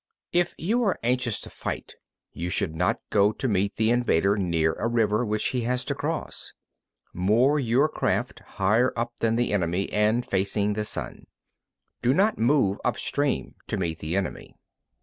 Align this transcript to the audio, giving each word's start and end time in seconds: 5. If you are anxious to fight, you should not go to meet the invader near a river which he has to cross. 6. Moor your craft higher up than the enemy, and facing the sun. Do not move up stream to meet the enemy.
5. 0.33 0.39
If 0.41 0.55
you 0.57 0.83
are 0.85 0.97
anxious 1.03 1.39
to 1.41 1.51
fight, 1.51 1.93
you 2.33 2.49
should 2.49 2.73
not 2.75 2.99
go 3.11 3.31
to 3.33 3.47
meet 3.47 3.75
the 3.75 3.91
invader 3.91 4.35
near 4.35 4.73
a 4.79 4.87
river 4.87 5.23
which 5.23 5.49
he 5.49 5.61
has 5.61 5.85
to 5.85 5.93
cross. 5.93 6.53
6. 7.09 7.11
Moor 7.13 7.59
your 7.59 7.87
craft 7.87 8.39
higher 8.57 8.91
up 8.95 9.13
than 9.19 9.35
the 9.35 9.53
enemy, 9.53 9.93
and 9.93 10.25
facing 10.25 10.73
the 10.73 10.85
sun. 10.85 11.27
Do 12.01 12.15
not 12.15 12.39
move 12.39 12.79
up 12.83 12.97
stream 12.97 13.53
to 13.67 13.77
meet 13.77 13.99
the 13.99 14.15
enemy. 14.15 14.55